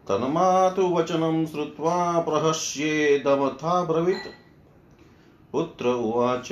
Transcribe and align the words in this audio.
तन्मातु 0.08 0.82
वचनं 0.82 1.46
श्रुत्वा 1.46 2.20
प्रहस्येदमथा 2.20 3.84
ब्रवीत्। 3.84 4.28
पुत्र 5.52 5.88
उवाच, 5.88 6.50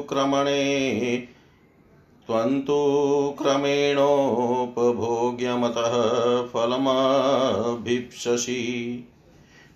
क्रमणे 0.09 0.65
त्वन्तु 2.27 3.35
क्रमेणोपभोग्यमतः 3.41 6.41
फलमभीप्ससि। 6.41 8.63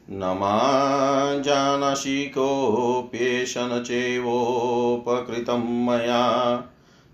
न 0.09 0.15
मा 0.15 1.41
जानासि 1.41 2.33
कोऽप्येषन 2.37 3.83
चैवोपकृतं 3.87 5.85
मया 5.85 6.63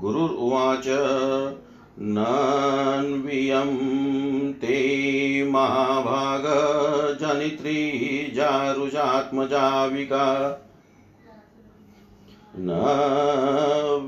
गुरुर्वाच 0.00 0.84
नन्वियं 1.98 4.52
ते 4.52 5.50
महाभागजनित्री 5.50 8.32
जारुजात्मजाविका। 8.34 10.58
न 12.58 12.70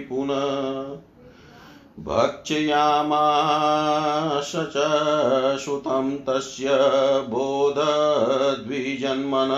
पुनः। 0.00 1.15
भक्षयामाश 2.00 4.52
च 4.54 4.74
सुतं 5.64 6.18
तस्य 6.18 6.66
बोधद्विजन्मन। 7.28 9.52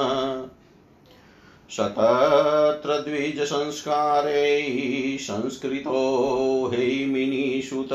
शतत्र 1.70 2.98
द्विजसंस्कारै 2.98 5.16
संस्कृतो 5.20 6.70
हैमिनीसुत 6.74 7.92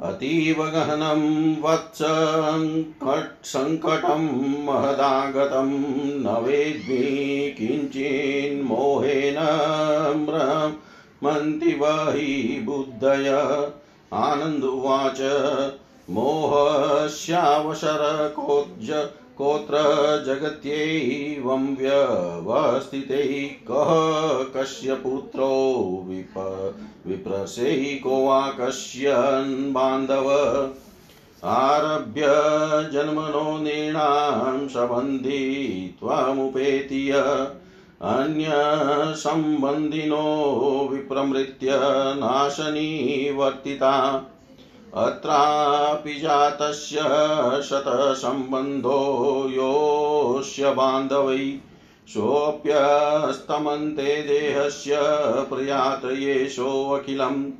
अतीव 0.00 0.66
गहनं 0.66 1.22
वत्स 1.62 1.98
सङ्कटं 3.48 4.66
महदागतं। 4.66 5.68
न 6.20 6.42
वेद्मि 6.42 7.54
किञ्चिन्मोहेन 7.58 9.36
वहि 11.80 12.62
बुद्धय 12.64 13.28
आनन्दुवाच 14.12 15.20
मोहस्यावसरकोज्ज 16.10 18.90
कोत्र 19.38 19.76
जगत्यैवं 20.26 21.76
व्यवस्थिते 21.76 23.58
कः 23.70 23.90
कस्य 24.56 24.94
पुत्रो 24.94 26.04
विप 26.08 26.34
विप्रसे 27.06 27.94
को 27.94 28.26
वा 28.26 28.48
कस्यन् 28.48 29.72
बान्धव? 29.72 30.28
आरभ्य 31.44 32.22
जन्मनो 32.92 33.58
नृणां 33.58 34.68
सम्बन्धी 34.68 35.96
त्वमुपेति 36.00 37.10
अन्यसम्बन्धिनो 38.02 40.88
विप्रमृत्य 40.92 41.68
नाशनी 42.16 43.32
वर्तिता 43.36 43.92
अत्रापि 44.94 46.14
जातस्य 46.14 46.96
शतसम्बन्धो 47.62 49.48
योऽस्य 49.50 50.70
बान्धवै 50.70 51.58
सोऽप्यस्तमन्ते 52.08 54.22
देहस्य 54.22 54.98
प्रयात 55.50 56.04
येषोऽखिलम् 56.04 57.50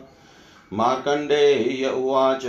मार्कण्डेय 0.74 1.88
उवाच 1.88 2.46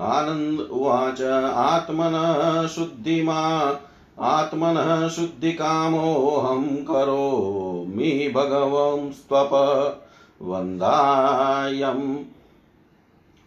आनन्द 0.00 0.60
उवाच, 0.60 1.22
आत्मनः 1.56 2.66
शुद्धिमा 2.66 3.76
आत्मनः 4.20 5.08
शुद्धिकामोऽहं 5.08 6.82
करोमि 6.84 8.32
भगवंस्त्वप। 8.36 9.50
वन्दायं 10.42 12.22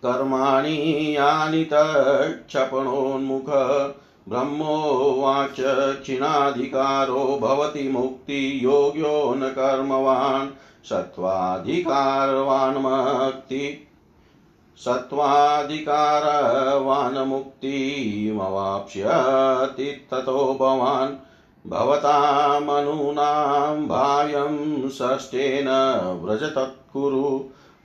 कर्माणि 0.06 1.14
यानि 1.18 1.64
तक्षपणोन्मुख 1.64 3.50
ब्रह्मोवाच, 4.30 5.56
क्षीणाधिकारो 6.02 7.38
भवति 7.42 7.90
मुक्तियोग्यो 7.90 9.34
न 9.34 9.50
कर्मवान्, 9.50 10.50
सत्त्वाधिकारवान् 10.86 12.78
मुक्ति 14.80 14.86
सत्त्वाधिकारवान् 14.86 17.18
ततो 20.12 20.58
भवान्। 20.60 21.70
भवतामनूनां 21.70 23.88
भाव्यं 23.88 24.90
षष्ठेन 24.90 25.66
व्रज 26.24 26.44
तत्कुरु 26.44 27.44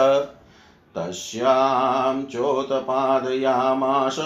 तस्यां 0.97 2.25
चोत्पादयामास 2.25 4.17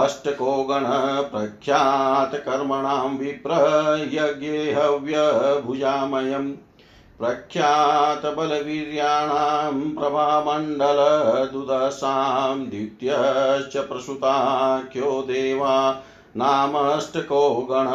अष्टको 0.00 0.52
गणप्रख्यातकर्मणां 0.64 3.16
विप्रयज्ञे 3.18 4.72
हव्यभुजामयम् 4.72 6.52
प्रख्यातबलवीर्याणां 7.18 9.94
प्रभामण्डलदुदशां 9.94 12.68
द्वितीयश्च 12.68 13.76
प्रसुताख्यो 13.88 15.22
देवा 15.22 15.74
नामष्टको 16.36 17.42
गण 17.70 17.88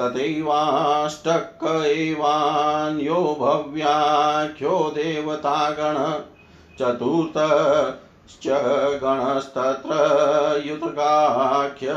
तथैवाष्टक 0.00 1.64
एवान्यो 1.86 3.16
भव्याख्यो 3.40 4.76
देवतागण 4.94 5.98
चतुर्थश्च 6.78 8.46
गणस्तत्र 9.02 9.98
युतगाख्य 10.66 11.96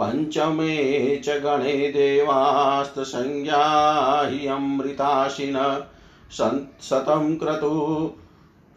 पञ्चमे 0.00 0.76
च 1.24 1.26
गणे 1.44 1.74
देवास्तसंज्ञा 1.96 3.64
हि 4.30 4.40
अमृताशिन 4.56 5.58
शतं 6.32 7.36
क्रतु 7.36 8.10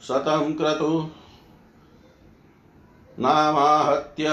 शतं 0.02 0.54
क्रतु। 0.54 1.10
नामाहत्य 3.20 4.26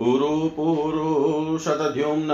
शय 0.00 0.02
उरुपुरुषतद्युम्न 0.02 2.28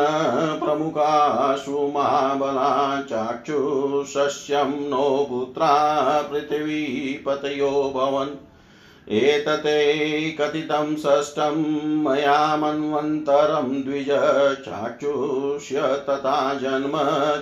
प्रमुखाशु 0.64 1.92
महाबला 1.94 3.02
चाक्षुषस्यं 3.02 4.90
नो 4.90 5.26
पुत्रा 5.30 6.22
पृथिवीपतयो 6.22 7.92
भवन्। 7.96 8.28
एतते 9.12 10.30
कथितं 10.30 10.96
षष्ठं 10.96 11.56
मया 12.04 12.56
मन्वन्तरं 12.56 13.82
द्विज 13.82 14.08
चाक्षुष्य 14.64 15.82
तथा 15.82 16.54
जन्म 16.54 16.92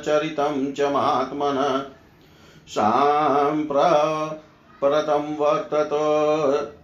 चरितं 0.01 0.73
च 0.73 0.81
महात्मन 0.81 1.87
साम्प्र 2.69 3.77
परतं 4.83 5.37
वर्तत, 5.37 5.89